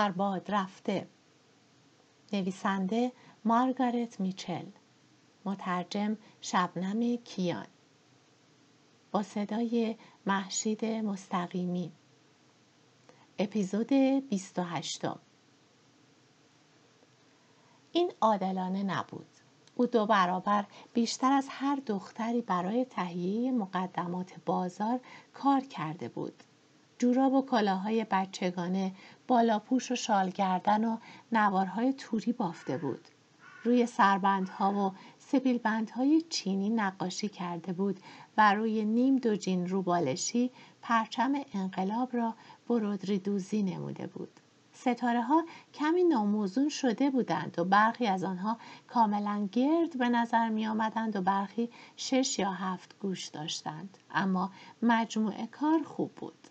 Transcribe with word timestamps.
برباد 0.00 0.50
رفته. 0.50 1.08
نویسنده 2.32 3.12
مارگارت 3.44 4.20
میچل. 4.20 4.64
مترجم 5.44 6.16
شبنم 6.40 7.16
کیان. 7.16 7.66
با 9.12 9.22
صدای 9.22 9.96
محشید 10.26 10.84
مستقیمی. 10.84 11.92
اپیزود 13.38 13.92
28 14.28 15.06
این 17.92 18.12
عادلانه 18.20 18.82
نبود. 18.82 19.28
او 19.74 19.86
دو 19.86 20.06
برابر 20.06 20.66
بیشتر 20.92 21.32
از 21.32 21.46
هر 21.50 21.76
دختری 21.86 22.40
برای 22.42 22.84
تهیه 22.84 23.52
مقدمات 23.52 24.32
بازار 24.46 25.00
کار 25.34 25.60
کرده 25.60 26.08
بود. 26.08 26.42
جوراب 27.00 27.32
و 27.32 27.42
کلاهای 27.42 28.06
بچگانه 28.10 28.92
بالاپوش 29.28 29.92
و 29.92 29.94
شالگردن 29.94 30.84
و 30.84 30.96
نوارهای 31.32 31.92
توری 31.92 32.32
بافته 32.32 32.78
بود. 32.78 33.08
روی 33.64 33.86
سربندها 33.86 34.72
و 34.72 34.92
سپیلبندهای 35.18 36.22
چینی 36.22 36.70
نقاشی 36.70 37.28
کرده 37.28 37.72
بود 37.72 38.00
و 38.38 38.54
روی 38.54 38.84
نیم 38.84 39.16
دوجین 39.16 39.68
روبالشی 39.68 40.50
پرچم 40.82 41.32
انقلاب 41.54 42.16
را 42.16 42.34
برودری 42.68 43.18
دوزی 43.18 43.62
نموده 43.62 44.06
بود. 44.06 44.40
ستاره 44.72 45.22
ها 45.22 45.44
کمی 45.74 46.04
ناموزون 46.04 46.68
شده 46.68 47.10
بودند 47.10 47.58
و 47.58 47.64
برخی 47.64 48.06
از 48.06 48.24
آنها 48.24 48.58
کاملا 48.86 49.48
گرد 49.52 49.98
به 49.98 50.08
نظر 50.08 50.48
می 50.48 50.66
آمدند 50.66 51.16
و 51.16 51.20
برخی 51.20 51.70
شش 51.96 52.38
یا 52.38 52.52
هفت 52.52 52.98
گوش 52.98 53.26
داشتند. 53.26 53.98
اما 54.10 54.50
مجموعه 54.82 55.46
کار 55.46 55.82
خوب 55.82 56.14
بود. 56.14 56.49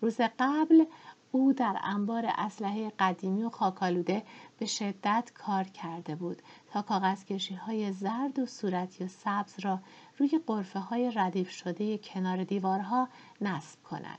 روز 0.00 0.20
قبل 0.38 0.84
او 1.32 1.52
در 1.52 1.80
انبار 1.82 2.24
اسلحه 2.36 2.92
قدیمی 2.98 3.42
و 3.42 3.50
خاکالوده 3.50 4.22
به 4.58 4.66
شدت 4.66 5.30
کار 5.34 5.64
کرده 5.64 6.14
بود 6.14 6.42
تا 6.70 6.82
کاغذ 6.82 7.24
کشی 7.24 7.54
های 7.54 7.92
زرد 7.92 8.38
و 8.38 8.46
صورتی 8.46 9.04
و 9.04 9.08
سبز 9.08 9.60
را 9.60 9.78
روی 10.18 10.40
قرفه 10.46 10.78
های 10.78 11.12
ردیف 11.14 11.50
شده 11.50 11.98
کنار 11.98 12.44
دیوارها 12.44 13.08
نصب 13.40 13.82
کند. 13.82 14.18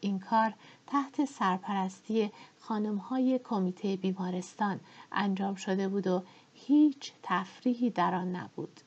این 0.00 0.18
کار 0.18 0.54
تحت 0.86 1.24
سرپرستی 1.24 2.32
خانم 2.60 2.96
های 2.96 3.40
کمیته 3.44 3.96
بیمارستان 3.96 4.80
انجام 5.12 5.54
شده 5.54 5.88
بود 5.88 6.06
و 6.06 6.22
هیچ 6.54 7.12
تفریحی 7.22 7.90
در 7.90 8.14
آن 8.14 8.36
نبود. 8.36 8.80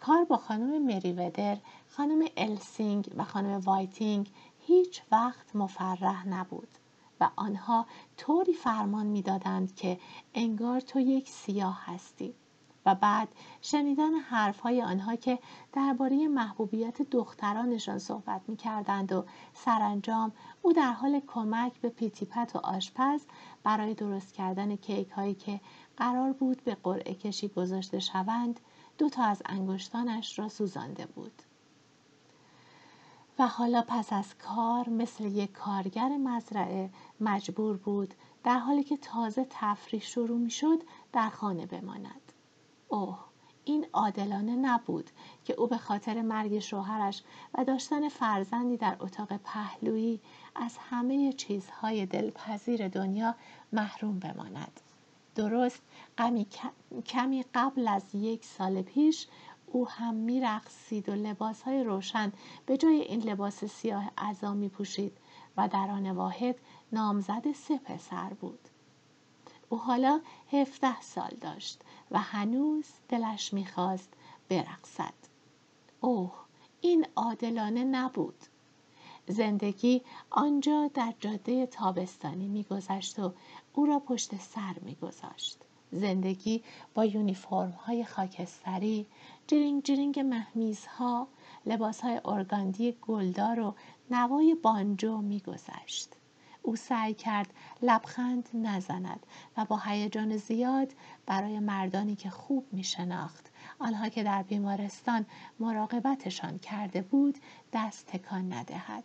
کار 0.00 0.24
با 0.24 0.36
خانم 0.36 0.86
مریودر، 0.86 1.56
خانم 1.88 2.24
السینگ 2.36 3.10
و 3.16 3.24
خانم 3.24 3.60
وایتینگ 3.60 4.30
هیچ 4.66 5.02
وقت 5.12 5.56
مفرح 5.56 6.28
نبود 6.28 6.68
و 7.20 7.30
آنها 7.36 7.86
طوری 8.16 8.52
فرمان 8.52 9.06
می‌دادند 9.06 9.74
که 9.74 10.00
انگار 10.34 10.80
تو 10.80 11.00
یک 11.00 11.28
سیاه 11.28 11.82
هستی 11.84 12.34
و 12.86 12.94
بعد 12.94 13.28
شنیدن 13.60 14.14
حرفهای 14.14 14.82
آنها 14.82 15.16
که 15.16 15.38
درباره 15.72 16.28
محبوبیت 16.28 17.02
دخترانشان 17.02 17.98
صحبت 17.98 18.40
می 18.48 18.56
کردند 18.56 19.12
و 19.12 19.24
سرانجام 19.54 20.32
او 20.62 20.72
در 20.72 20.92
حال 20.92 21.20
کمک 21.26 21.80
به 21.80 21.88
پیتیپت 21.88 22.56
و 22.56 22.58
آشپز 22.58 23.20
برای 23.62 23.94
درست 23.94 24.34
کردن 24.34 24.76
کیک 24.76 25.10
هایی 25.10 25.34
که 25.34 25.60
قرار 25.96 26.32
بود 26.32 26.64
به 26.64 26.76
قرعه 26.82 27.14
کشی 27.14 27.48
گذاشته 27.48 27.98
شوند 27.98 28.60
دو 28.98 29.08
تا 29.08 29.24
از 29.24 29.42
انگشتانش 29.46 30.38
را 30.38 30.48
سوزانده 30.48 31.06
بود. 31.06 31.42
و 33.38 33.46
حالا 33.46 33.84
پس 33.88 34.12
از 34.12 34.34
کار 34.38 34.88
مثل 34.88 35.24
یک 35.24 35.52
کارگر 35.52 36.08
مزرعه 36.08 36.90
مجبور 37.20 37.76
بود 37.76 38.14
در 38.44 38.58
حالی 38.58 38.84
که 38.84 38.96
تازه 38.96 39.46
تفریح 39.50 40.02
شروع 40.02 40.38
می 40.38 40.50
شد 40.50 40.82
در 41.12 41.28
خانه 41.28 41.66
بماند. 41.66 42.32
اوه 42.88 43.18
این 43.64 43.86
عادلانه 43.92 44.56
نبود 44.56 45.10
که 45.44 45.54
او 45.54 45.66
به 45.66 45.78
خاطر 45.78 46.22
مرگ 46.22 46.58
شوهرش 46.58 47.22
و 47.54 47.64
داشتن 47.64 48.08
فرزندی 48.08 48.76
در 48.76 48.96
اتاق 49.00 49.36
پهلویی 49.36 50.20
از 50.54 50.76
همه 50.90 51.32
چیزهای 51.32 52.06
دلپذیر 52.06 52.88
دنیا 52.88 53.34
محروم 53.72 54.18
بماند. 54.18 54.80
درست 55.34 55.82
کمی 57.06 57.44
قبل 57.54 57.88
از 57.88 58.14
یک 58.14 58.44
سال 58.44 58.82
پیش 58.82 59.26
او 59.76 59.88
هم 59.88 60.14
میرقصید 60.14 61.08
و 61.08 61.12
لباسهای 61.12 61.84
روشن 61.84 62.32
به 62.66 62.76
جای 62.76 63.00
این 63.00 63.22
لباس 63.22 63.64
سیاه 63.64 64.10
عذا 64.18 64.54
می 64.54 64.68
پوشید 64.68 65.18
و 65.56 65.68
در 65.68 65.90
آن 65.90 66.10
واحد 66.10 66.56
نامزد 66.92 67.52
سه 67.52 67.78
پسر 67.78 68.32
بود. 68.32 68.68
او 69.68 69.78
حالا 69.78 70.20
هفته 70.52 71.00
سال 71.00 71.30
داشت 71.40 71.82
و 72.10 72.18
هنوز 72.18 72.86
دلش 73.08 73.52
می‌خواست 73.52 74.12
برقصد. 74.48 75.14
اوه 76.00 76.34
این 76.80 77.06
عادلانه 77.16 77.84
نبود. 77.84 78.44
زندگی 79.26 80.02
آنجا 80.30 80.90
در 80.94 81.14
جاده 81.20 81.66
تابستانی 81.66 82.48
میگذشت 82.48 83.18
و 83.18 83.34
او 83.74 83.86
را 83.86 83.98
پشت 83.98 84.36
سر 84.36 84.76
میگذاشت. 84.82 85.65
زندگی 85.92 86.62
با 86.94 87.04
یونیفرم 87.04 87.70
های 87.70 88.04
خاکستری، 88.04 89.06
جرینگ 89.46 89.82
جرینگ 89.82 90.20
مهمیزها، 90.20 91.28
لباس 91.66 92.00
های 92.00 92.20
ارگاندی 92.24 92.96
گلدار 93.02 93.60
و 93.60 93.74
نوای 94.10 94.54
بانجو 94.54 95.18
میگذشت. 95.18 96.16
او 96.66 96.76
سعی 96.76 97.14
کرد 97.14 97.54
لبخند 97.82 98.48
نزند 98.54 99.26
و 99.56 99.64
با 99.64 99.80
هیجان 99.84 100.36
زیاد 100.36 100.92
برای 101.26 101.58
مردانی 101.58 102.16
که 102.16 102.30
خوب 102.30 102.66
می 102.72 102.84
شناخت 102.84 103.50
آنها 103.78 104.08
که 104.08 104.22
در 104.22 104.42
بیمارستان 104.42 105.26
مراقبتشان 105.60 106.58
کرده 106.58 107.02
بود 107.02 107.38
دست 107.72 108.06
تکان 108.06 108.52
ندهد 108.52 109.04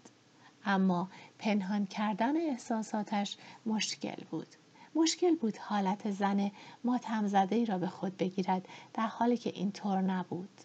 اما 0.65 1.09
پنهان 1.39 1.85
کردن 1.85 2.37
احساساتش 2.37 3.37
مشکل 3.65 4.23
بود 4.31 4.47
مشکل 4.95 5.35
بود 5.35 5.57
حالت 5.57 6.11
زن 6.11 6.51
ماتم 6.83 7.27
زده 7.27 7.55
ای 7.55 7.65
را 7.65 7.77
به 7.77 7.87
خود 7.87 8.17
بگیرد 8.17 8.67
در 8.93 9.07
حالی 9.07 9.37
که 9.37 9.49
اینطور 9.49 10.01
نبود. 10.01 10.61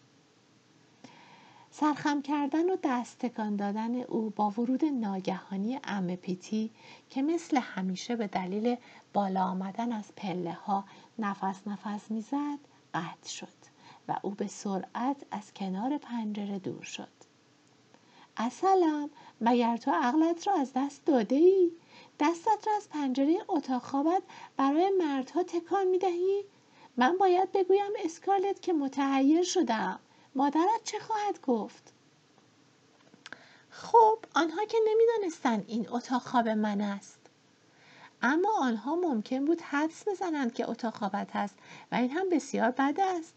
سرخم 1.71 2.23
کردن 2.23 2.71
و 2.71 2.77
دست 2.85 3.19
تکان 3.19 3.57
دادن 3.57 3.95
او 4.01 4.31
با 4.31 4.51
ورود 4.51 4.85
ناگهانی 4.85 5.81
ام 5.85 6.17
پیتی 6.17 6.71
که 7.11 7.23
مثل 7.23 7.57
همیشه 7.57 8.17
به 8.17 8.27
دلیل 8.27 8.77
بالا 9.13 9.45
آمدن 9.45 9.93
از 9.93 10.13
پله 10.17 10.53
ها 10.53 10.85
نفس 11.19 11.61
نفس 11.67 12.11
می‌زد 12.11 12.59
قطع 12.95 13.29
شد 13.29 13.49
و 14.09 14.17
او 14.23 14.31
به 14.31 14.47
سرعت 14.47 15.17
از 15.31 15.55
کنار 15.55 15.99
پنجره 15.99 16.59
دور 16.59 16.83
شد. 16.83 17.09
اصلا 18.37 19.09
مگر 19.41 19.77
تو 19.77 19.91
عقلت 19.91 20.47
را 20.49 20.55
از 20.55 20.73
دست 20.77 21.05
داده 21.05 21.37
ای؟ 21.37 21.71
دستت 22.21 22.67
را 22.67 22.77
از 22.77 22.89
پنجره 22.89 23.39
اتاق 23.49 23.83
خوابت 23.83 24.23
برای 24.57 24.91
مردها 24.91 25.43
تکان 25.43 25.87
می 25.87 25.99
دهی؟ 25.99 26.45
من 26.97 27.17
باید 27.17 27.53
بگویم 27.53 27.93
اسکارلت 28.05 28.63
که 28.63 28.73
متحیر 28.73 29.43
شدم 29.43 30.01
مادرت 30.35 30.85
چه 30.85 30.99
خواهد 30.99 31.41
گفت؟ 31.41 31.93
خب 33.71 34.19
آنها 34.35 34.65
که 34.65 34.79
نمی‌دانستند 34.89 35.65
این 35.69 35.89
اتاق 35.91 36.23
خواب 36.23 36.49
من 36.49 36.81
است 36.81 37.19
اما 38.23 38.49
آنها 38.61 38.97
ممکن 38.97 39.45
بود 39.45 39.61
حدس 39.61 40.09
بزنند 40.09 40.55
که 40.55 40.71
اتاق 40.71 40.95
خوابت 40.95 41.37
است 41.37 41.55
و 41.93 41.95
این 41.95 42.11
هم 42.11 42.29
بسیار 42.29 42.71
بد 42.71 43.01
است 43.01 43.35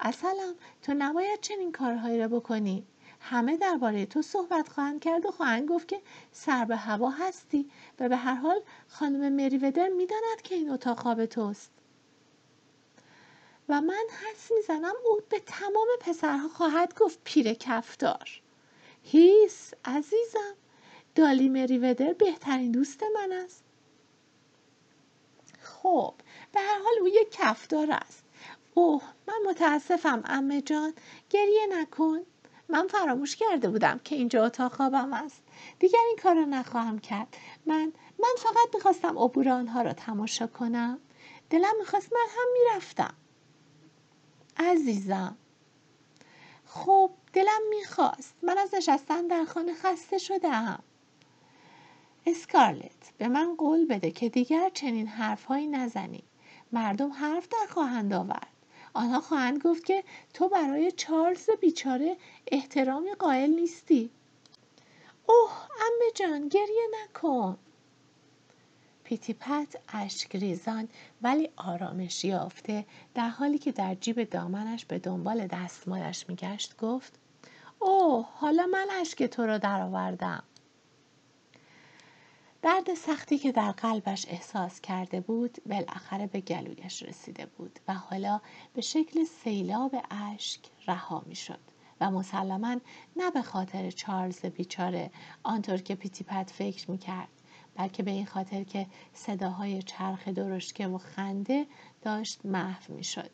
اصلا 0.00 0.54
تو 0.82 0.94
نباید 0.98 1.40
چنین 1.40 1.72
کارهایی 1.72 2.18
را 2.18 2.28
بکنی 2.28 2.86
همه 3.20 3.56
درباره 3.56 4.06
تو 4.06 4.22
صحبت 4.22 4.68
خواهند 4.68 5.00
کرد 5.00 5.26
و 5.26 5.30
خواهند 5.30 5.68
گفت 5.68 5.88
که 5.88 6.02
سر 6.32 6.64
به 6.64 6.76
هوا 6.76 7.10
هستی 7.10 7.70
و 8.00 8.08
به 8.08 8.16
هر 8.16 8.34
حال 8.34 8.60
خانم 8.88 9.32
مریودر 9.32 9.88
می‌داند 9.88 10.42
که 10.42 10.54
این 10.54 10.70
اتاق 10.70 10.98
خواب 10.98 11.26
توست. 11.26 11.70
و 13.68 13.80
من 13.80 14.04
حس 14.10 14.52
می‌زنم 14.56 14.94
او 15.06 15.20
به 15.28 15.40
تمام 15.40 15.86
پسرها 16.00 16.48
خواهد 16.48 16.94
گفت 16.94 17.18
پیر 17.24 17.54
کفدار 17.54 18.40
هیس 19.02 19.72
عزیزم 19.84 20.54
دالی 21.14 21.48
مریودر 21.48 22.12
بهترین 22.12 22.72
دوست 22.72 23.02
من 23.14 23.32
است. 23.32 23.64
خب 25.62 26.14
به 26.52 26.60
هر 26.60 26.78
حال 26.84 26.94
او 27.00 27.08
یک 27.08 27.30
کفدار 27.30 27.90
است. 27.90 28.24
اوه 28.74 29.02
من 29.28 29.50
متاسفم 29.50 30.22
امه 30.24 30.62
جان 30.62 30.94
گریه 31.30 31.66
نکن. 31.70 32.20
من 32.68 32.86
فراموش 32.86 33.36
کرده 33.36 33.68
بودم 33.68 34.00
که 34.04 34.16
اینجا 34.16 34.46
اتاق 34.46 34.72
خوابم 34.72 35.12
است. 35.12 35.42
دیگر 35.78 35.98
این 36.08 36.16
کار 36.22 36.34
را 36.34 36.44
نخواهم 36.44 36.98
کرد. 36.98 37.36
من 37.66 37.92
من 38.18 38.34
فقط 38.38 38.74
می‌خواستم 38.74 39.18
عبور 39.18 39.48
آنها 39.48 39.82
را 39.82 39.92
تماشا 39.92 40.46
کنم. 40.46 40.98
دلم 41.50 41.74
می‌خواست 41.78 42.12
من 42.12 42.26
هم 42.30 42.48
می‌رفتم. 42.52 43.14
عزیزم. 44.56 45.36
خب 46.66 47.10
دلم 47.32 47.60
می‌خواست. 47.70 48.34
من 48.42 48.58
از 48.58 48.74
نشستن 48.74 49.26
در 49.26 49.44
خانه 49.44 49.74
خسته 49.74 50.18
شدم 50.18 50.82
اسکارلت 52.26 53.12
به 53.18 53.28
من 53.28 53.54
قول 53.56 53.86
بده 53.86 54.10
که 54.10 54.28
دیگر 54.28 54.70
چنین 54.74 55.06
حرفهایی 55.06 55.66
نزنی. 55.66 56.24
مردم 56.72 57.12
حرف 57.12 57.48
در 57.48 57.66
خواهند 57.68 58.12
آورد. 58.12 58.57
آنها 58.94 59.20
خواهند 59.20 59.62
گفت 59.62 59.84
که 59.84 60.04
تو 60.34 60.48
برای 60.48 60.92
چارلز 60.92 61.50
بیچاره 61.60 62.16
احترامی 62.46 63.14
قائل 63.14 63.50
نیستی. 63.50 64.10
اوه 65.26 65.52
امه 65.80 66.12
جان 66.14 66.48
گریه 66.48 66.88
نکن. 67.04 67.58
پیتی 69.04 69.32
پت 69.32 69.76
اشک 69.88 70.36
ریزان 70.36 70.88
ولی 71.22 71.50
آرامش 71.56 72.24
یافته. 72.24 72.86
در 73.14 73.28
حالی 73.28 73.58
که 73.58 73.72
در 73.72 73.94
جیب 73.94 74.30
دامنش 74.30 74.84
به 74.84 74.98
دنبال 74.98 75.46
دستمالش 75.46 76.28
میگشت 76.28 76.76
گفت 76.76 77.12
اوه 77.78 78.28
حالا 78.34 78.66
من 78.66 78.86
اشک 79.00 79.22
تو 79.22 79.46
را 79.46 79.58
درآوردم. 79.58 80.42
درد 82.62 82.94
سختی 82.94 83.38
که 83.38 83.52
در 83.52 83.72
قلبش 83.72 84.26
احساس 84.28 84.80
کرده 84.80 85.20
بود 85.20 85.58
بالاخره 85.66 86.26
به 86.26 86.40
گلویش 86.40 87.02
رسیده 87.02 87.46
بود 87.46 87.78
و 87.88 87.94
حالا 87.94 88.40
به 88.74 88.80
شکل 88.80 89.24
سیلاب 89.24 89.94
اشک 90.10 90.60
رها 90.86 91.22
می‌شد 91.26 91.60
و 92.00 92.10
مسلما 92.10 92.76
نه 93.16 93.30
به 93.30 93.42
خاطر 93.42 93.90
چارلز 93.90 94.46
بیچاره 94.46 95.10
آنطور 95.42 95.76
که 95.76 95.94
پیتیپت 95.94 96.50
فکر 96.50 96.90
می‌کرد 96.90 97.28
بلکه 97.74 98.02
به 98.02 98.10
این 98.10 98.26
خاطر 98.26 98.64
که 98.64 98.86
صداهای 99.14 99.82
چرخ 99.82 100.28
درشکه 100.28 100.86
و 100.86 100.98
خنده 100.98 101.66
داشت 102.02 102.46
محو 102.46 102.94
می‌شد. 102.94 103.30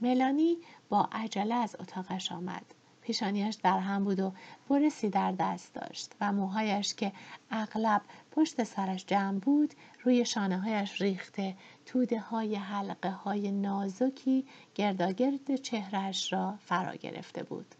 ملانی 0.00 0.56
با 0.88 1.08
عجله 1.12 1.54
از 1.54 1.76
اتاقش 1.80 2.32
آمد. 2.32 2.74
پیشانیش 3.10 3.54
در 3.54 3.78
هم 3.78 4.04
بود 4.04 4.20
و 4.20 4.32
برسی 4.68 5.08
در 5.08 5.32
دست 5.32 5.74
داشت 5.74 6.12
و 6.20 6.32
موهایش 6.32 6.94
که 6.94 7.12
اغلب 7.50 8.02
پشت 8.30 8.64
سرش 8.64 9.06
جمع 9.06 9.38
بود 9.38 9.74
روی 10.02 10.24
شانه 10.24 10.58
هایش 10.58 11.00
ریخته 11.00 11.56
توده 11.86 12.20
های 12.20 12.54
حلقه 12.54 13.10
های 13.10 13.50
نازکی 13.50 14.46
گرداگرد 14.74 15.56
چهرش 15.56 16.32
را 16.32 16.58
فرا 16.66 16.94
گرفته 16.94 17.42
بود. 17.42 17.74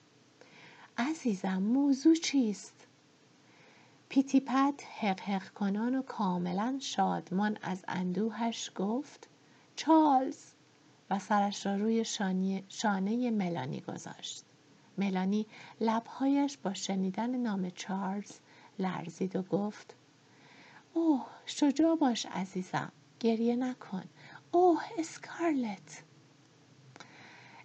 عزیزم 0.98 1.62
موضوع 1.62 2.14
چیست؟ 2.14 2.86
پیتیپت 4.08 4.84
حق 5.00 5.20
حق 5.20 5.48
کنان 5.48 5.94
و 5.94 6.02
کاملا 6.02 6.78
شادمان 6.80 7.58
از 7.62 7.84
اندوهش 7.88 8.70
گفت 8.76 9.28
چارلز 9.76 10.52
و 11.10 11.18
سرش 11.18 11.66
را 11.66 11.76
روی 11.76 12.04
شانه 12.68 13.30
ملانی 13.30 13.80
گذاشت. 13.80 14.44
ملانی 15.00 15.46
لبهایش 15.80 16.56
با 16.56 16.74
شنیدن 16.74 17.36
نام 17.36 17.70
چارلز 17.70 18.32
لرزید 18.78 19.36
و 19.36 19.42
گفت 19.42 19.94
اوه 20.94 21.26
شجاع 21.46 21.96
باش 21.96 22.26
عزیزم 22.26 22.92
گریه 23.20 23.56
نکن. 23.56 24.04
اوه 24.50 24.82
اسکارلت. 24.98 26.02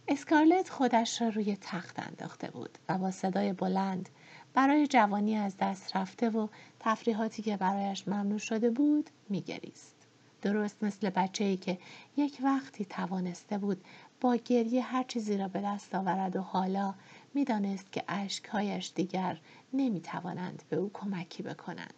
اسکارلت 0.08 0.70
خودش 0.70 1.22
را 1.22 1.30
روی 1.30 1.58
تخت 1.62 2.00
انداخته 2.00 2.52
بود 2.52 2.78
و 2.90 2.98
با 2.98 3.12
صدای 3.12 3.54
بلند 3.54 4.10
برای 4.54 4.88
جوانی 4.88 5.36
از 5.36 5.58
دست 5.58 5.96
رفته 5.96 6.30
و 6.30 6.48
تفریحاتی 6.80 7.42
که 7.42 7.58
برایش 7.58 8.08
ممنوع 8.08 8.38
شده 8.38 8.70
بود 8.70 9.10
میگریست. 9.30 9.96
درست 10.42 10.84
مثل 10.84 11.10
بچه 11.10 11.44
ای 11.44 11.58
که 11.58 11.78
یک 12.18 12.38
وقتی 12.44 12.86
توانسته 12.86 13.58
بود 13.58 13.84
با 14.22 14.36
گریه 14.36 14.82
هر 14.82 15.04
چیزی 15.04 15.38
را 15.38 15.48
به 15.48 15.62
دست 15.62 15.96
آورد 15.96 16.36
و 16.36 16.42
حالا 16.42 16.94
می‌دانست 17.36 17.92
که 17.92 18.04
اشکهایش 18.08 18.92
دیگر 18.96 19.40
نمی‌توانند 19.74 20.64
به 20.70 20.76
او 20.76 20.92
کمکی 20.94 21.44
بکنند 21.44 21.94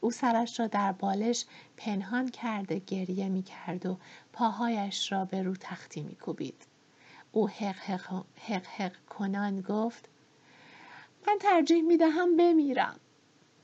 او 0.00 0.10
سرش 0.10 0.60
را 0.60 0.66
در 0.66 0.92
بالش 0.92 1.44
پنهان 1.76 2.28
کرده 2.28 2.78
گریه 2.78 3.28
می 3.28 3.42
کرد 3.42 3.86
و 3.86 3.98
پاهایش 4.32 5.12
را 5.12 5.24
به 5.24 5.42
رو 5.42 5.56
تختی 5.56 6.02
می 6.02 6.14
کوبید. 6.14 6.66
او 7.32 7.48
حق 7.48 7.76
حق, 7.76 8.24
حق 8.36 8.66
حق 8.66 8.92
کنان 9.06 9.60
گفت 9.60 10.08
من 11.26 11.38
ترجیح 11.40 11.82
می 11.82 11.96
دهم 11.96 12.36
بمیرم. 12.36 13.00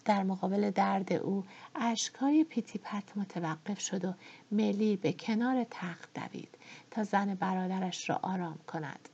در 0.04 0.22
مقابل 0.22 0.70
درد 0.70 1.12
او 1.12 1.44
اشکهای 1.74 2.44
پیتیپت 2.44 3.16
متوقف 3.16 3.80
شد 3.80 4.04
و 4.04 4.14
ملی 4.52 4.96
به 4.96 5.12
کنار 5.12 5.66
تخت 5.70 6.08
دوید 6.14 6.58
تا 6.90 7.04
زن 7.04 7.34
برادرش 7.34 8.10
را 8.10 8.20
آرام 8.22 8.58
کند. 8.66 9.08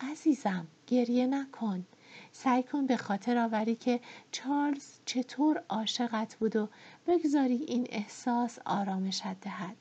عزیزم 0.00 0.66
گریه 0.86 1.26
نکن. 1.26 1.86
سعی 2.32 2.62
کن 2.62 2.86
به 2.86 2.96
خاطر 2.96 3.38
آوری 3.38 3.74
که 3.74 4.00
چارلز 4.32 4.84
چطور 5.04 5.64
عاشقت 5.68 6.36
بود 6.36 6.56
و 6.56 6.68
بگذاری 7.06 7.54
این 7.54 7.86
احساس 7.90 8.58
آرامشت 8.64 9.40
دهد. 9.40 9.76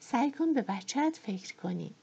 سعی 0.00 0.30
کن 0.30 0.52
به 0.52 0.62
بچت 0.62 1.20
فکر 1.22 1.56
کنی. 1.56 1.94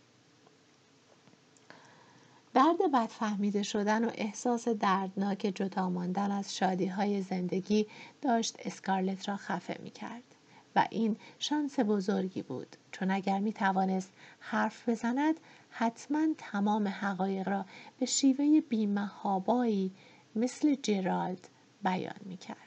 درد 2.54 2.92
بدفهمیده 2.94 3.64
شدن 3.64 4.06
و 4.06 4.12
احساس 4.16 4.68
دردناک 4.68 5.52
جدا 5.56 5.90
ماندن 5.90 6.32
از 6.32 6.56
شادی 6.56 6.86
های 6.86 7.22
زندگی 7.22 7.88
داشت 8.22 8.56
اسکارلت 8.60 9.30
را 9.30 9.38
خفه 9.38 9.78
می 9.84 9.90
کرد. 9.90 10.35
و 10.76 10.88
این 10.92 11.18
شانس 11.40 11.80
بزرگی 11.80 12.42
بود 12.42 12.76
چون 12.92 13.12
اگر 13.12 13.40
می 13.40 13.54
توانست 13.54 14.14
حرف 14.40 14.90
بزند 14.90 15.40
حتما 15.70 16.28
تمام 16.38 16.88
حقایق 16.88 17.50
را 17.50 17.66
به 18.00 18.06
شیوه 18.06 18.62
بیمهابایی 18.62 19.92
مثل 20.36 20.76
جرالد 20.76 21.50
بیان 21.84 22.20
می 22.26 22.38
کرد. 22.38 22.58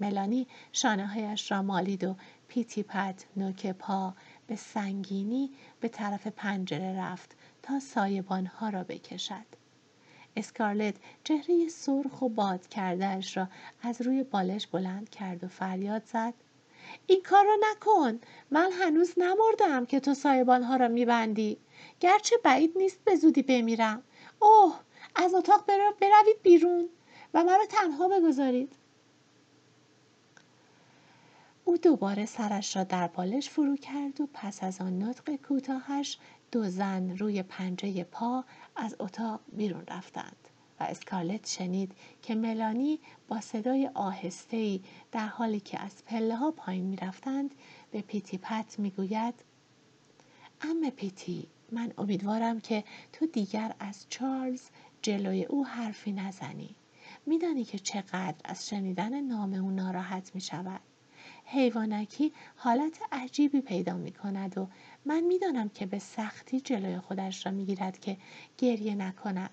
ملانی 0.00 0.46
شانه 0.72 1.06
هایش 1.06 1.52
را 1.52 1.62
مالید 1.62 2.04
و 2.04 2.16
پیتی 2.48 2.82
پت 2.82 3.26
نوک 3.36 3.66
پا 3.66 4.14
به 4.46 4.56
سنگینی 4.56 5.50
به 5.80 5.88
طرف 5.88 6.26
پنجره 6.26 6.98
رفت 6.98 7.36
تا 7.62 7.80
سایبان 7.80 8.46
ها 8.46 8.68
را 8.68 8.84
بکشد. 8.84 9.46
اسکارلت 10.36 10.94
چهره 11.24 11.68
سرخ 11.68 12.22
و 12.22 12.28
باد 12.28 12.68
کردهش 12.68 13.36
را 13.36 13.48
از 13.82 14.00
روی 14.02 14.22
بالش 14.22 14.66
بلند 14.66 15.10
کرد 15.10 15.44
و 15.44 15.48
فریاد 15.48 16.04
زد 16.04 16.34
این 17.06 17.22
کار 17.22 17.44
را 17.44 17.56
نکن. 17.70 18.20
من 18.50 18.72
هنوز 18.72 19.14
نمردم 19.16 19.86
که 19.86 20.00
تو 20.00 20.14
سایبان 20.14 20.62
ها 20.62 20.76
را 20.76 20.88
میبندی. 20.88 21.58
گرچه 22.00 22.36
بعید 22.44 22.78
نیست 22.78 23.04
به 23.04 23.16
زودی 23.16 23.42
بمیرم. 23.42 24.02
اوه 24.38 24.80
از 25.14 25.34
اتاق 25.34 25.66
بروید 25.66 26.42
بیرون 26.42 26.88
و 27.34 27.44
مرا 27.44 27.66
تنها 27.66 28.08
بگذارید. 28.08 28.72
او 31.64 31.76
دوباره 31.76 32.26
سرش 32.26 32.76
را 32.76 32.84
در 32.84 33.06
بالش 33.06 33.50
فرو 33.50 33.76
کرد 33.76 34.20
و 34.20 34.28
پس 34.34 34.62
از 34.62 34.80
آن 34.80 35.02
نطق 35.02 35.36
کوتاهش 35.36 36.18
دو 36.52 36.68
زن 36.68 37.16
روی 37.16 37.42
پنجه 37.42 38.04
پا 38.04 38.44
از 38.76 38.96
اتاق 38.98 39.40
بیرون 39.52 39.84
رفتند. 39.88 40.39
و 40.80 40.82
اسکارلت 40.82 41.48
شنید 41.48 41.92
که 42.22 42.34
ملانی 42.34 42.98
با 43.28 43.40
صدای 43.40 43.90
آهسته‌ای 43.94 44.80
در 45.12 45.26
حالی 45.26 45.60
که 45.60 45.80
از 45.80 46.04
پله 46.04 46.36
ها 46.36 46.50
پایین 46.50 46.84
می 46.84 46.96
رفتند 46.96 47.54
به 47.90 48.00
پیتی 48.00 48.38
پت 48.38 48.78
می 48.78 48.90
گوید 48.90 49.34
ام 50.60 50.90
پیتی 50.90 51.48
من 51.72 51.92
امیدوارم 51.98 52.60
که 52.60 52.84
تو 53.12 53.26
دیگر 53.26 53.74
از 53.80 54.06
چارلز 54.08 54.62
جلوی 55.02 55.44
او 55.44 55.66
حرفی 55.66 56.12
نزنی. 56.12 56.74
میدانی 57.26 57.64
که 57.64 57.78
چقدر 57.78 58.34
از 58.44 58.68
شنیدن 58.68 59.20
نام 59.20 59.54
او 59.54 59.70
ناراحت 59.70 60.34
می 60.34 60.40
شود. 60.40 60.80
حیوانکی 61.44 62.32
حالت 62.56 63.00
عجیبی 63.12 63.60
پیدا 63.60 63.94
می 63.94 64.12
کند 64.12 64.58
و 64.58 64.68
من 65.04 65.20
می‌دانم 65.20 65.68
که 65.68 65.86
به 65.86 65.98
سختی 65.98 66.60
جلوی 66.60 66.98
خودش 66.98 67.46
را 67.46 67.52
می 67.52 67.64
گیرد 67.64 67.98
که 68.00 68.16
گریه 68.58 68.94
نکند. 68.94 69.50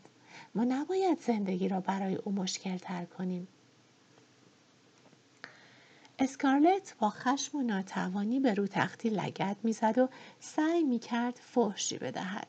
ما 0.58 0.64
نباید 0.64 1.22
زندگی 1.22 1.68
را 1.68 1.80
برای 1.80 2.16
او 2.16 2.32
مشکل 2.32 2.78
تر 2.78 3.06
کنیم. 3.06 3.48
اسکارلت 6.20 6.96
با 7.00 7.10
خشم 7.10 7.58
و 7.58 7.62
ناتوانی 7.62 8.40
به 8.40 8.54
رو 8.54 8.68
تختی 8.68 9.10
لگت 9.10 9.58
می‌زد 9.64 9.98
و 9.98 10.10
سعی 10.40 10.84
می‌کرد 10.84 11.40
فحشی 11.44 11.98
بدهد. 11.98 12.48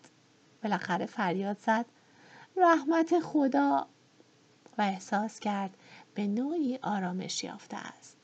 بالاخره 0.63 1.07
فریاد 1.07 1.59
زد 1.59 1.87
رحمت 2.57 3.21
خدا! 3.21 3.87
و 4.79 4.83
احساس 4.83 5.41
کرد 5.41 5.77
به 6.15 6.27
نوعی 6.27 6.79
آرامش 6.83 7.45
یافته 7.45 7.77
است. 7.77 8.18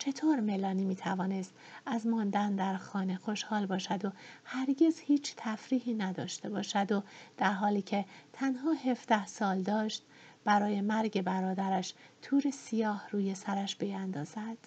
چطور 0.00 0.40
ملانی 0.40 0.84
می 0.84 0.96
توانست 0.96 1.54
از 1.86 2.06
ماندن 2.06 2.54
در 2.56 2.76
خانه 2.76 3.16
خوشحال 3.16 3.66
باشد 3.66 4.04
و 4.04 4.10
هرگز 4.44 4.98
هیچ 5.00 5.34
تفریحی 5.36 5.94
نداشته 5.94 6.48
باشد 6.48 6.92
و 6.92 7.02
در 7.36 7.52
حالی 7.52 7.82
که 7.82 8.04
تنها 8.32 8.72
هفته 8.72 9.26
سال 9.26 9.62
داشت 9.62 10.02
برای 10.44 10.80
مرگ 10.80 11.22
برادرش 11.22 11.94
تور 12.22 12.50
سیاه 12.50 13.08
روی 13.10 13.34
سرش 13.34 13.76
بیندازد 13.76 14.58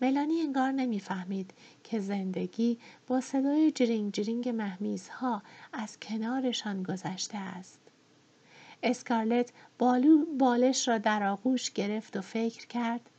ملانی 0.00 0.40
انگار 0.40 0.72
نمی‌فهمید 0.72 1.50
که 1.84 2.00
زندگی 2.00 2.78
با 3.06 3.20
صدای 3.20 3.70
جرینگ 3.70 4.12
جرینگ 4.12 4.48
مهمیزها 4.48 5.42
از 5.72 6.00
کنارشان 6.00 6.82
گذشته 6.82 7.38
است. 7.38 7.80
اسکارلت 8.82 9.52
بالو 9.78 10.24
بالش 10.38 10.88
را 10.88 10.98
در 10.98 11.22
آغوش 11.22 11.70
گرفت 11.70 12.16
و 12.16 12.20
فکر 12.20 12.66
کرد 12.66 13.10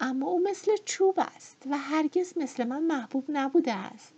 اما 0.00 0.26
او 0.26 0.42
مثل 0.42 0.76
چوب 0.84 1.20
است 1.36 1.56
و 1.70 1.78
هرگز 1.78 2.38
مثل 2.38 2.64
من 2.64 2.82
محبوب 2.82 3.24
نبوده 3.28 3.74
است. 3.74 4.12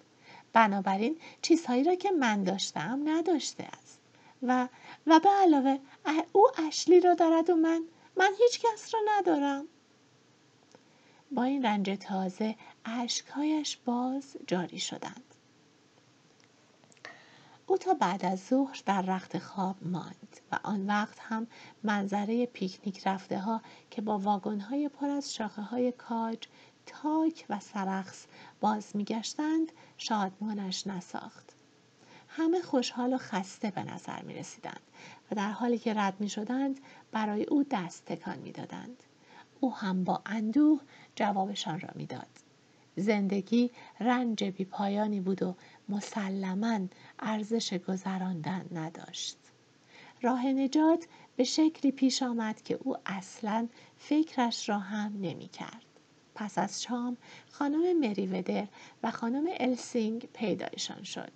بنابراین 0.53 1.17
چیزهایی 1.43 1.85
را 1.85 1.95
که 1.95 2.11
من 2.11 2.45
داشتم 2.45 3.03
نداشته 3.05 3.65
است. 3.65 3.99
و 4.43 4.69
و 5.07 5.21
به 5.21 5.29
علاوه 5.29 5.79
او 6.33 6.47
اشلی 6.67 7.01
را 7.01 7.15
دارد 7.15 7.51
و 7.51 7.55
من 7.57 7.85
من 8.17 8.31
هیچ 8.39 8.61
کس 8.61 8.95
را 8.95 9.01
ندارم. 9.09 9.67
با 11.31 11.43
این 11.43 11.63
رنج 11.63 11.99
تازه 12.01 12.57
اشکهایش 12.85 13.77
باز 13.77 14.37
جاری 14.47 14.79
شدند. 14.79 15.28
او 17.69 17.79
تا 17.79 17.95
بعد 17.95 18.25
از 18.25 18.47
ظهر 18.47 18.83
در 18.87 19.03
رخت 19.03 19.39
خواب 19.39 19.77
ماند 19.83 20.41
و 20.53 20.59
آن 20.63 20.87
وقت 20.87 21.19
هم 21.21 21.47
منظره 21.83 22.47
پیکنیک 22.47 23.07
رفته 23.07 23.39
ها 23.39 23.63
که 23.91 24.03
با 24.03 24.19
واگن 24.19 24.61
های 24.61 24.89
پر 24.89 25.07
از 25.07 25.35
شاخه 25.35 25.63
های 25.63 25.93
کاج، 25.93 26.39
تاک 26.87 27.47
و 27.51 27.61
سرخس 27.61 28.27
باز 28.61 28.97
میگشتند 28.97 29.73
شادمانش 29.97 30.87
نساخت. 30.87 31.53
همه 32.29 32.61
خوشحال 32.61 33.15
و 33.15 33.19
خسته 33.19 33.71
به 33.71 33.83
نظر 33.83 34.23
می 34.23 34.35
رسیدند 34.35 34.83
و 35.31 35.35
در 35.35 35.51
حالی 35.51 35.79
که 35.79 35.95
رد 35.95 36.21
می 36.21 36.29
شدند 36.29 36.81
برای 37.13 37.45
او 37.45 37.65
دست 37.71 38.05
تکان 38.05 38.39
می 38.39 38.53
دادند. 38.53 39.03
او 39.61 39.75
هم 39.75 40.05
با 40.05 40.23
اندوه 40.27 40.81
جوابشان 41.17 41.81
را 41.81 41.91
می‌داد. 41.95 42.48
زندگی 42.99 43.71
رنج 44.01 44.45
بی 44.45 44.65
پایانی 44.65 45.21
بود 45.21 45.43
و 45.43 45.55
مسلما 45.89 46.81
ارزش 47.19 47.75
گذراندن 47.75 48.67
نداشت. 48.73 49.37
راه 50.23 50.47
نجات 50.47 51.07
به 51.37 51.45
شکلی 51.45 51.93
پیش 51.93 52.23
آمد 52.23 52.63
که 52.63 52.79
او 52.85 52.97
اصلا 53.07 53.69
فکرش 53.99 54.69
را 54.69 54.79
هم 54.79 55.13
نمی 55.21 55.49
کرد. 55.49 55.85
پس 56.35 56.59
از 56.59 56.83
شام 56.83 57.17
خانم 57.51 57.99
مریودر 58.01 58.69
و 59.03 59.11
خانم 59.11 59.45
السینگ 59.61 60.29
پیدایشان 60.33 61.03
شد. 61.03 61.33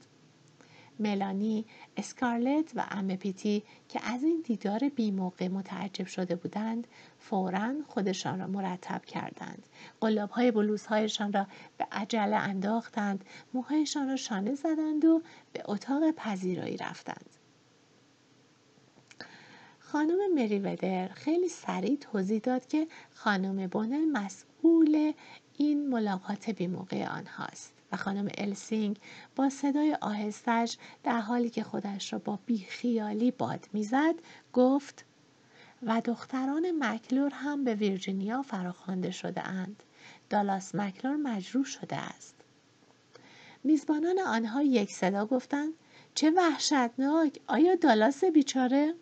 ملانی، 1.02 1.64
اسکارلت 1.96 2.72
و 2.76 2.86
ام 2.90 3.16
پیتی 3.16 3.62
که 3.88 4.00
از 4.04 4.22
این 4.22 4.42
دیدار 4.44 4.88
بی 4.88 5.10
موقع 5.10 5.48
متعجب 5.48 6.06
شده 6.06 6.36
بودند 6.36 6.86
فورا 7.18 7.74
خودشان 7.86 8.40
را 8.40 8.46
مرتب 8.46 9.04
کردند. 9.04 9.66
قلاب 10.00 10.30
های 10.30 10.50
بلوزهایشان 10.50 11.32
را 11.32 11.46
به 11.78 11.86
عجله 11.92 12.36
انداختند 12.36 13.24
موهایشان 13.54 14.08
را 14.08 14.16
شانه 14.16 14.54
زدند 14.54 15.04
و 15.04 15.22
به 15.52 15.62
اتاق 15.64 16.10
پذیرایی 16.10 16.76
رفتند. 16.76 17.30
خانم 19.78 20.34
مریودر 20.34 21.08
خیلی 21.08 21.48
سریع 21.48 21.96
توضیح 21.96 22.38
داد 22.38 22.66
که 22.66 22.86
خانم 23.14 23.66
بونل 23.66 24.04
مسئول 24.12 25.12
این 25.56 25.88
ملاقات 25.88 26.50
بیموقع 26.50 27.08
آنهاست. 27.08 27.81
خانم 27.96 28.28
السینگ 28.38 28.98
با 29.36 29.50
صدای 29.50 29.96
آهستش 30.00 30.76
در 31.04 31.20
حالی 31.20 31.50
که 31.50 31.62
خودش 31.62 32.12
را 32.12 32.18
با 32.18 32.38
بیخیالی 32.46 33.30
باد 33.30 33.68
می‌زد 33.72 34.14
گفت 34.52 35.04
و 35.82 36.00
دختران 36.04 36.66
مکلور 36.78 37.30
هم 37.34 37.64
به 37.64 37.74
ویرجینیا 37.74 38.42
فراخوانده 38.42 39.10
شده 39.10 39.48
اند. 39.48 39.82
دالاس 40.30 40.74
مکلور 40.74 41.16
مجروح 41.16 41.64
شده 41.64 41.96
است. 41.96 42.34
میزبانان 43.64 44.18
آنها 44.18 44.62
یک 44.62 44.92
صدا 44.92 45.26
گفتند 45.26 45.72
چه 46.14 46.30
وحشتناک 46.30 47.40
آیا 47.46 47.74
دالاس 47.74 48.24
بیچاره 48.24 48.94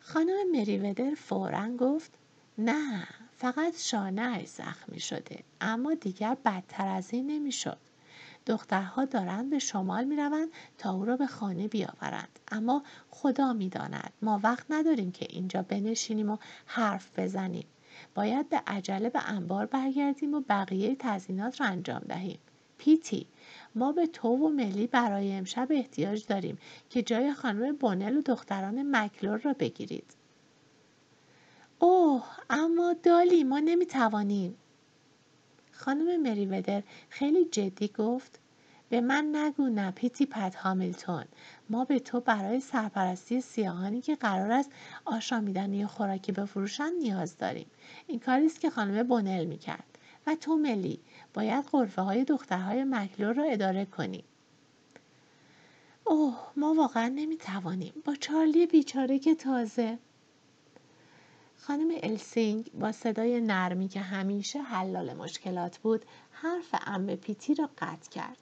خانم 0.00 0.50
مریودر 0.52 1.14
فورا 1.14 1.68
گفت 1.68 2.10
نه 2.58 3.08
فقط 3.38 3.78
شانهاش 3.78 4.46
زخمی 4.46 5.00
شده 5.00 5.38
اما 5.60 5.94
دیگر 5.94 6.36
بدتر 6.44 6.88
از 6.88 7.12
این 7.12 7.26
نمی‌شد. 7.26 7.78
دخترها 8.46 9.04
دارند 9.04 9.50
به 9.50 9.58
شمال 9.58 10.04
می 10.04 10.16
روند 10.16 10.48
تا 10.78 10.92
او 10.92 11.04
را 11.04 11.16
به 11.16 11.26
خانه 11.26 11.68
بیاورند. 11.68 12.38
اما 12.52 12.82
خدا 13.10 13.52
می 13.52 13.68
داند 13.68 14.12
ما 14.22 14.40
وقت 14.42 14.66
نداریم 14.70 15.12
که 15.12 15.26
اینجا 15.30 15.62
بنشینیم 15.62 16.30
و 16.30 16.36
حرف 16.66 17.18
بزنیم. 17.18 17.66
باید 18.14 18.48
به 18.48 18.62
عجله 18.66 19.10
به 19.10 19.30
انبار 19.30 19.66
برگردیم 19.66 20.34
و 20.34 20.42
بقیه 20.48 20.96
تزینات 20.98 21.60
را 21.60 21.66
انجام 21.66 22.02
دهیم. 22.08 22.38
پیتی 22.78 23.26
ما 23.74 23.92
به 23.92 24.06
تو 24.06 24.28
و 24.28 24.48
ملی 24.48 24.86
برای 24.86 25.32
امشب 25.32 25.68
احتیاج 25.70 26.26
داریم 26.26 26.58
که 26.90 27.02
جای 27.02 27.34
خانم 27.34 27.76
بونل 27.76 28.16
و 28.16 28.22
دختران 28.22 28.96
مکلور 28.96 29.38
را 29.38 29.52
بگیرید. 29.52 30.15
اوه 31.78 32.24
اما 32.50 32.92
دالی 33.02 33.44
ما 33.44 33.58
نمی‌توانیم. 33.58 34.56
خانم 35.72 36.22
مریودر 36.22 36.82
خیلی 37.08 37.44
جدی 37.44 37.88
گفت 37.88 38.38
به 38.88 39.00
من 39.00 39.36
نگو 39.36 39.68
نه 39.68 39.90
پیتی 39.90 40.26
پت 40.26 40.54
هامیلتون 40.54 41.24
ما 41.70 41.84
به 41.84 41.98
تو 41.98 42.20
برای 42.20 42.60
سرپرستی 42.60 43.40
سیاهانی 43.40 44.00
که 44.00 44.14
قرار 44.14 44.52
است 44.52 44.70
آشامیدنی 45.04 45.76
یا 45.76 45.86
خوراکی 45.86 46.32
بفروشند 46.32 46.92
نیاز 46.92 47.38
داریم. 47.38 47.66
این 48.06 48.20
کاری 48.20 48.46
است 48.46 48.60
که 48.60 48.70
خانم 48.70 49.02
بونل 49.02 49.44
می‌کرد. 49.44 49.84
و 50.26 50.34
تو 50.34 50.56
ملی 50.56 50.98
باید 51.34 51.64
قرفه 51.64 52.02
های 52.02 52.24
دخترهای 52.24 52.84
مکلور 52.84 53.34
را 53.34 53.44
اداره 53.44 53.84
کنی. 53.84 54.24
اوه 56.04 56.36
ما 56.56 56.74
واقعا 56.74 57.08
نمی‌توانیم. 57.08 57.92
با 58.04 58.14
چارلی 58.14 58.66
بیچاره 58.66 59.18
که 59.18 59.34
تازه. 59.34 59.98
خانم 61.58 61.98
السینگ 62.02 62.70
با 62.72 62.92
صدای 62.92 63.40
نرمی 63.40 63.88
که 63.88 64.00
همیشه 64.00 64.58
حلال 64.58 65.14
مشکلات 65.14 65.78
بود 65.78 66.04
حرف 66.30 66.74
ام 66.86 67.16
پیتی 67.16 67.54
را 67.54 67.70
قطع 67.78 68.10
کرد 68.10 68.38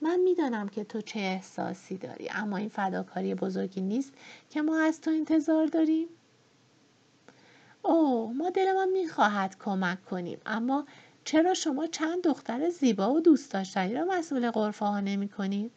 من 0.00 0.20
می‌دانم 0.20 0.68
که 0.68 0.84
تو 0.84 1.00
چه 1.00 1.20
احساسی 1.20 1.98
داری 1.98 2.28
اما 2.30 2.56
این 2.56 2.68
فداکاری 2.68 3.34
بزرگی 3.34 3.80
نیست 3.80 4.12
که 4.50 4.62
ما 4.62 4.80
از 4.80 5.00
تو 5.00 5.10
انتظار 5.10 5.66
داریم 5.66 6.08
اوه 7.82 8.32
ما 8.36 8.50
دلمان 8.50 8.88
می‌خواهد 8.88 9.56
کمک 9.58 10.04
کنیم 10.04 10.40
اما 10.46 10.86
چرا 11.24 11.54
شما 11.54 11.86
چند 11.86 12.22
دختر 12.22 12.70
زیبا 12.70 13.12
و 13.14 13.20
دوست 13.20 13.52
داشتنی 13.52 13.94
را 13.94 14.04
مسئول 14.04 14.50
قرفه 14.50 14.84
ها 14.84 15.00
نمی 15.00 15.28
کنید؟ 15.28 15.72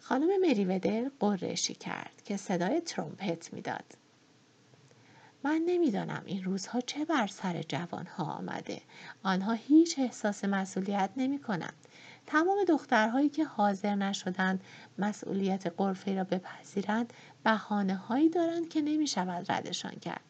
خانم 0.00 0.40
مریودر 0.40 1.10
قرشی 1.20 1.74
کرد 1.74 2.22
که 2.24 2.36
صدای 2.36 2.80
ترومپت 2.80 3.52
می‌داد. 3.52 4.05
من 5.44 5.62
نمی‌دانم 5.66 6.22
این 6.26 6.44
روزها 6.44 6.80
چه 6.80 7.04
بر 7.04 7.26
سر 7.26 7.62
جوانها 7.62 8.24
آمده. 8.24 8.82
آنها 9.22 9.52
هیچ 9.52 9.98
احساس 9.98 10.44
مسئولیت 10.44 11.10
نمی 11.16 11.38
کنند 11.38 11.74
تمام 12.26 12.64
دخترهایی 12.68 13.28
که 13.28 13.44
حاضر 13.44 13.94
نشدند 13.94 14.64
مسئولیت 14.98 15.66
قرفه 15.66 16.14
را 16.14 16.24
بپذیرند 16.24 17.12
بحانه 17.44 17.94
هایی 17.94 18.28
دارند 18.28 18.68
که 18.68 18.80
نمی 18.80 19.06
شود 19.06 19.52
ردشان 19.52 19.94
کرد. 19.94 20.20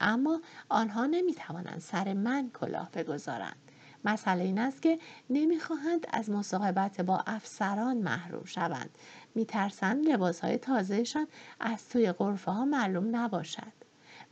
اما 0.00 0.40
آنها 0.68 1.06
نمی 1.06 1.34
توانند 1.34 1.80
سر 1.80 2.12
من 2.12 2.50
کلاه 2.50 2.90
بگذارند. 2.90 3.56
مسئله 4.04 4.44
این 4.44 4.58
است 4.58 4.82
که 4.82 4.98
نمی‌خواهند 5.30 6.06
از 6.12 6.30
مصاحبت 6.30 7.00
با 7.00 7.24
افسران 7.26 7.96
محروم 7.96 8.44
شوند. 8.44 8.90
میترسند 9.34 10.08
لباسهای 10.08 10.58
تازهشان 10.58 11.26
از 11.60 11.88
توی 11.88 12.12
قرفه 12.12 12.50
ها 12.50 12.64
معلوم 12.64 13.16
نباشد. 13.16 13.81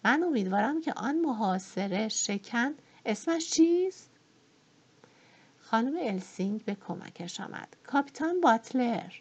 من 0.04 0.22
امیدوارم 0.22 0.80
که 0.80 0.92
آن 0.92 1.20
محاصره 1.20 2.08
شکن 2.08 2.74
اسمش 3.06 3.50
چیست؟ 3.50 4.10
خانم 5.58 5.96
السینگ 6.00 6.64
به 6.64 6.74
کمکش 6.74 7.40
آمد. 7.40 7.76
کاپیتان 7.86 8.40
باتلر. 8.40 9.12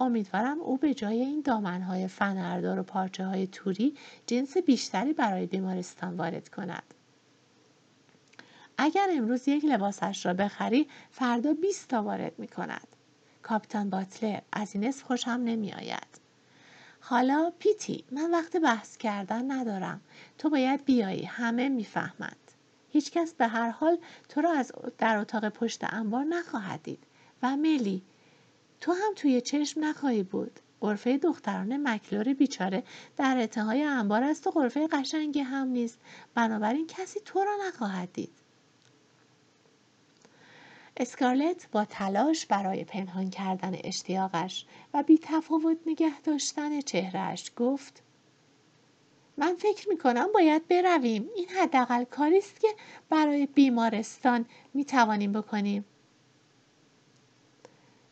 امیدوارم 0.00 0.60
او 0.60 0.76
به 0.76 0.94
جای 0.94 1.20
این 1.20 1.40
دامنهای 1.40 2.08
فنردار 2.08 2.78
و 2.78 2.82
پارچه 2.82 3.24
های 3.24 3.46
توری 3.46 3.94
جنس 4.26 4.56
بیشتری 4.56 5.12
برای 5.12 5.46
بیمارستان 5.46 6.16
وارد 6.16 6.48
کند. 6.48 6.94
اگر 8.78 9.08
امروز 9.10 9.48
یک 9.48 9.64
لباسش 9.64 10.26
را 10.26 10.34
بخری 10.34 10.88
فردا 11.10 11.52
20 11.52 11.88
تا 11.88 12.02
وارد 12.02 12.38
می 12.38 12.48
کند. 12.48 12.86
کاپیتان 13.42 13.90
باتلر 13.90 14.40
از 14.52 14.74
این 14.74 14.84
اسم 14.84 15.06
خوشم 15.06 15.30
نمی 15.30 15.72
آید. 15.72 16.21
حالا 17.04 17.52
پیتی 17.58 18.04
من 18.12 18.30
وقت 18.30 18.56
بحث 18.56 18.96
کردن 18.96 19.50
ندارم. 19.50 20.00
تو 20.38 20.50
باید 20.50 20.84
بیایی 20.84 21.24
همه 21.24 21.68
می‌فهمند. 21.68 22.50
هیچکس 22.90 23.34
به 23.34 23.46
هر 23.46 23.70
حال 23.70 23.98
تو 24.28 24.40
را 24.40 24.52
از 24.52 24.72
در 24.98 25.16
اتاق 25.16 25.48
پشت 25.48 25.94
انبار 25.94 26.24
نخواهد 26.24 26.82
دید. 26.82 27.04
و 27.42 27.56
ملی 27.56 28.02
تو 28.80 28.92
هم 28.92 29.12
توی 29.16 29.40
چشم 29.40 29.84
نخواهی 29.84 30.22
بود. 30.22 30.60
قرفه 30.80 31.18
دختران 31.18 31.88
مکلور 31.88 32.34
بیچاره 32.34 32.82
در 33.16 33.36
انتهای 33.36 33.82
انبار 33.82 34.22
است 34.24 34.46
و 34.46 34.50
قرفه 34.50 34.86
قشنگی 34.86 35.40
هم 35.40 35.68
نیست. 35.68 35.98
بنابراین 36.34 36.86
کسی 36.86 37.20
تو 37.24 37.44
را 37.44 37.56
نخواهد 37.68 38.12
دید. 38.12 38.41
اسکارلت 40.96 41.68
با 41.72 41.84
تلاش 41.84 42.46
برای 42.46 42.84
پنهان 42.84 43.30
کردن 43.30 43.76
اشتیاقش 43.84 44.66
و 44.94 45.02
بی 45.02 45.18
تفاوت 45.22 45.76
نگه 45.86 46.20
داشتن 46.20 46.80
چهرهش 46.80 47.52
گفت 47.56 48.02
من 49.36 49.54
فکر 49.54 49.88
می 49.88 49.98
کنم 49.98 50.28
باید 50.34 50.68
برویم. 50.68 51.30
این 51.36 51.48
حداقل 51.48 52.04
کاری 52.04 52.38
است 52.38 52.60
که 52.60 52.68
برای 53.10 53.46
بیمارستان 53.46 54.46
می 54.74 54.84
توانیم 54.84 55.32
بکنیم. 55.32 55.84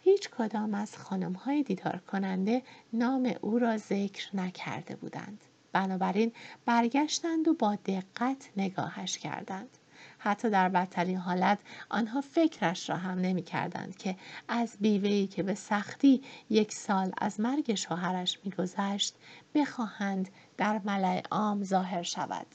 هیچ 0.00 0.28
کدام 0.28 0.74
از 0.74 0.96
خانم 0.96 1.32
های 1.32 1.62
دیدار 1.62 2.00
کننده 2.12 2.62
نام 2.92 3.34
او 3.40 3.58
را 3.58 3.76
ذکر 3.76 4.36
نکرده 4.36 4.96
بودند. 4.96 5.44
بنابراین 5.72 6.32
برگشتند 6.64 7.48
و 7.48 7.54
با 7.54 7.74
دقت 7.74 8.50
نگاهش 8.56 9.18
کردند. 9.18 9.78
حتی 10.22 10.50
در 10.50 10.68
بدترین 10.68 11.16
حالت 11.16 11.58
آنها 11.88 12.20
فکرش 12.20 12.90
را 12.90 12.96
هم 12.96 13.18
نمی 13.18 13.42
کردند 13.42 13.96
که 13.96 14.16
از 14.48 14.76
بیوهی 14.80 15.26
که 15.26 15.42
به 15.42 15.54
سختی 15.54 16.22
یک 16.50 16.72
سال 16.72 17.12
از 17.18 17.40
مرگ 17.40 17.74
شوهرش 17.74 18.38
میگذشت 18.44 19.16
بخواهند 19.54 20.28
در 20.56 20.80
ملع 20.84 21.22
عام 21.30 21.64
ظاهر 21.64 22.02
شود. 22.02 22.46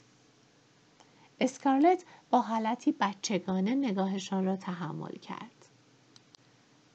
اسکارلت 1.40 2.04
با 2.30 2.40
حالتی 2.40 2.92
بچگانه 2.92 3.74
نگاهشان 3.74 4.44
را 4.44 4.56
تحمل 4.56 5.16
کرد. 5.16 5.50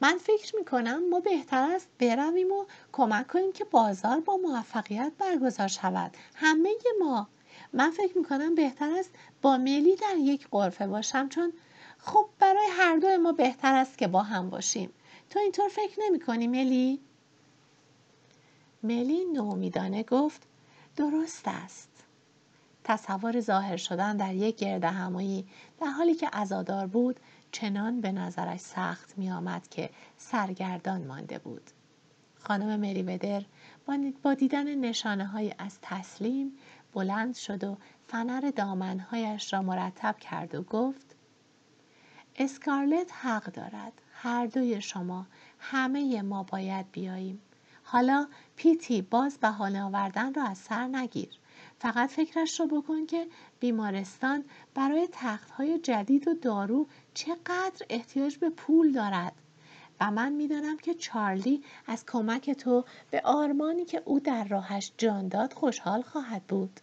من 0.02 0.18
فکر 0.18 0.56
می 0.56 0.66
کنم 0.66 1.10
ما 1.10 1.20
بهتر 1.20 1.72
است 1.76 1.90
برویم 2.00 2.52
و 2.52 2.66
کمک 2.92 3.28
کنیم 3.28 3.52
که 3.52 3.64
بازار 3.64 4.20
با 4.20 4.38
موفقیت 4.38 5.12
برگزار 5.20 5.68
شود. 5.68 6.18
همه 6.36 6.70
ما. 7.00 7.28
من 7.74 7.92
فکر 7.92 8.18
می 8.18 8.24
کنم 8.24 8.56
بهتر 8.56 8.92
است 9.00 9.12
با 9.42 9.58
ملی 9.58 9.96
در 9.96 10.16
یک 10.18 10.48
قرفه 10.52 10.88
باشم 10.88 11.30
چون 11.30 11.54
خب 11.98 12.26
برای 12.40 12.68
هر 12.72 12.98
دو 12.98 13.08
ما 13.18 13.32
بهتر 13.32 13.76
است 13.76 13.98
که 13.98 14.08
با 14.08 14.24
هم 14.24 14.50
باشیم 14.50 14.90
تو 15.30 15.40
اینطور 15.40 15.68
فکر 15.70 16.00
نمی 16.06 16.20
کنی 16.20 16.48
ملی؟ 16.48 17.00
ملی 18.84 19.26
نومیدانه 19.26 20.04
گفت 20.04 20.42
درست 20.96 21.44
است 21.48 21.90
تصور 22.84 23.40
ظاهر 23.40 23.78
شدن 23.78 24.18
در 24.18 24.36
یک 24.36 24.56
گرد 24.56 24.84
همایی 24.84 25.48
در 25.80 25.88
حالی 25.88 26.14
که 26.16 26.30
ازادار 26.34 26.88
بود 26.88 27.20
چنان 27.52 28.02
به 28.02 28.12
نظرش 28.12 28.60
سخت 28.60 29.18
می 29.18 29.32
آمد 29.32 29.68
که 29.68 29.90
سرگردان 30.18 31.08
مانده 31.08 31.40
بود. 31.40 31.72
خانم 32.40 32.80
مریودر 32.80 33.44
با 34.24 34.34
دیدن 34.34 34.76
نشانه 34.76 35.26
های 35.26 35.54
از 35.58 35.80
تسلیم 35.82 36.52
بلند 36.94 37.36
شد 37.36 37.64
و 37.64 37.78
فنر 38.08 38.52
دامنهایش 38.56 39.54
را 39.54 39.62
مرتب 39.62 40.20
کرد 40.20 40.56
و 40.56 40.62
گفت 40.62 41.16
اسکارلت 42.36 43.12
حق 43.14 43.44
دارد. 43.44 43.94
هر 44.14 44.46
دوی 44.46 44.82
شما 44.82 45.28
همه 45.60 46.22
ما 46.22 46.44
باید 46.44 46.92
بیاییم. 46.92 47.42
حالا 47.84 48.28
پیتی 48.56 49.02
باز 49.02 49.38
بهانه 49.38 49.84
آوردن 49.84 50.34
را 50.34 50.44
از 50.44 50.58
سر 50.58 50.88
نگیر. 50.88 51.30
فقط 51.80 52.10
فکرش 52.10 52.60
رو 52.60 52.68
بکن 52.68 53.06
که 53.06 53.28
بیمارستان 53.60 54.44
برای 54.74 55.08
تختهای 55.12 55.80
جدید 55.80 56.28
و 56.28 56.34
دارو 56.34 56.88
چقدر 57.14 57.86
احتیاج 57.90 58.38
به 58.38 58.50
پول 58.50 58.92
دارد. 58.92 59.34
و 60.02 60.12
من 60.12 60.34
می‌دانم 60.34 60.78
که 60.78 60.94
چارلی 60.94 61.64
از 61.88 62.06
کمک 62.06 62.52
تو 62.52 62.86
به 63.12 63.22
آرمانی 63.24 63.86
که 63.86 64.02
او 64.06 64.20
در 64.20 64.44
راهش 64.44 64.92
جان 64.98 65.28
داد 65.28 65.54
خوشحال 65.54 66.02
خواهد 66.02 66.44
بود. 66.44 66.80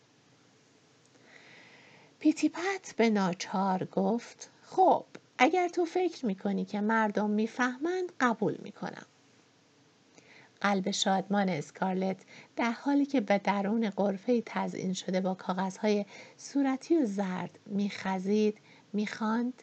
پیتیپت 2.18 2.94
به 2.96 3.10
ناچار 3.10 3.84
گفت 3.84 4.50
خب 4.62 5.04
اگر 5.38 5.68
تو 5.68 5.84
فکر 5.84 6.26
می‌کنی 6.26 6.64
که 6.64 6.80
مردم 6.80 7.30
می‌فهمند 7.30 8.12
قبول 8.20 8.56
می‌کنم. 8.62 9.06
قلب 10.60 10.90
شادمان 10.90 11.48
اسکارلت 11.48 12.16
در 12.56 12.70
حالی 12.70 13.06
که 13.06 13.20
به 13.20 13.38
درون 13.38 13.90
قرفه 13.90 14.42
تزئین 14.46 14.92
شده 14.92 15.20
با 15.20 15.34
کاغذهای 15.34 16.06
صورتی 16.36 16.96
و 16.96 17.06
زرد 17.06 17.58
میخزید 17.66 18.58
می‌خواند 18.92 19.62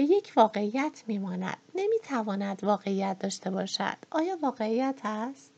به 0.00 0.06
یک 0.06 0.32
واقعیت 0.36 1.02
میماند. 1.06 1.56
نمی‌تواند 1.74 2.64
واقعیت 2.64 3.18
داشته 3.18 3.50
باشد. 3.50 3.96
آیا 4.10 4.38
واقعیت 4.42 5.00
است؟ 5.04 5.52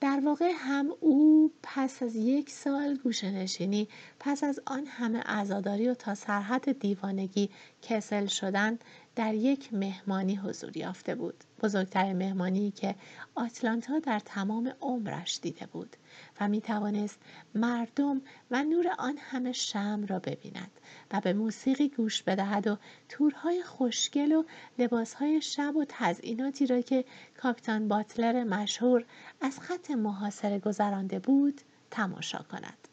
در 0.00 0.20
واقع 0.24 0.52
هم 0.54 0.90
او 1.00 1.52
پس 1.62 2.02
از 2.02 2.16
یک 2.16 2.50
سال 2.50 2.96
گوشنشینی 2.96 3.88
پس 4.20 4.44
از 4.44 4.60
آن 4.66 4.86
همه 4.86 5.20
عزاداری 5.20 5.88
و 5.88 5.94
تا 5.94 6.14
سرحد 6.14 6.78
دیوانگی 6.78 7.50
کسل 7.82 8.26
شدن 8.26 8.78
در 9.16 9.34
یک 9.34 9.74
مهمانی 9.74 10.36
حضور 10.36 10.76
یافته 10.76 11.14
بود. 11.14 11.44
بزرگترین 11.62 12.16
مهمانی 12.16 12.70
که 12.70 12.94
آتلانتا 13.34 13.98
در 13.98 14.18
تمام 14.18 14.72
عمرش 14.80 15.38
دیده 15.42 15.66
بود 15.66 15.96
و 16.40 16.48
می 16.48 16.60
توانست 16.60 17.18
مردم 17.54 18.20
و 18.50 18.64
نور 18.64 18.86
آن 18.98 19.18
همه 19.18 19.52
شم 19.52 20.04
را 20.08 20.18
ببیند 20.18 20.70
و 21.12 21.20
به 21.20 21.32
موسیقی 21.32 21.88
گوش 21.88 22.22
بدهد 22.22 22.66
و 22.66 22.78
تورهای 23.08 23.62
خوشگل 23.62 24.32
و 24.32 24.44
لباسهای 24.78 25.42
شب 25.42 25.76
و 25.76 25.84
تزئیناتی 25.88 26.66
را 26.66 26.80
که 26.80 27.04
کاپیتان 27.36 27.88
باتلر 27.88 28.44
مشهور 28.44 29.04
از 29.40 29.60
خط 29.60 29.90
محاصره 29.90 30.58
گذرانده 30.58 31.18
بود 31.18 31.60
تماشا 31.90 32.38
کند. 32.38 32.88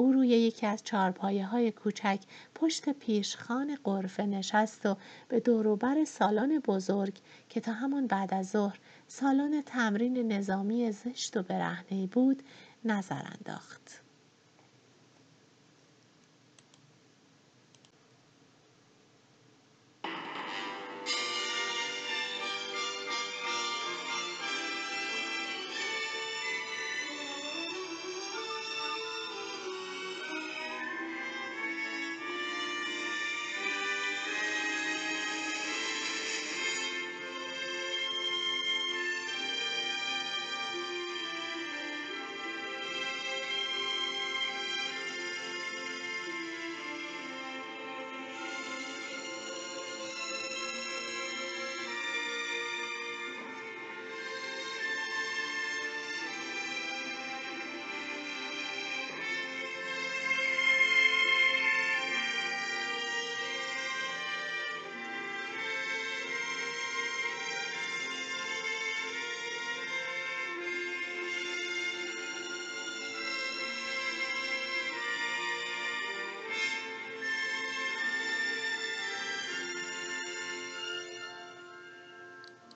او 0.00 0.12
روی 0.12 0.28
یکی 0.28 0.66
از 0.66 0.84
چارپایه 0.84 1.46
های 1.46 1.72
کوچک 1.72 2.20
پشت 2.54 2.88
پیشخان 2.88 3.78
قرفه 3.84 4.26
نشست 4.26 4.86
و 4.86 4.96
به 5.28 5.40
دوروبر 5.40 6.04
سالن 6.04 6.58
بزرگ 6.58 7.18
که 7.48 7.60
تا 7.60 7.72
همان 7.72 8.06
بعد 8.06 8.34
از 8.34 8.50
ظهر 8.50 8.78
سالن 9.08 9.62
تمرین 9.62 10.32
نظامی 10.32 10.92
زشت 10.92 11.36
و 11.36 11.42
برهنه 11.42 12.06
بود 12.06 12.42
نظر 12.84 13.22
انداخت. 13.24 14.02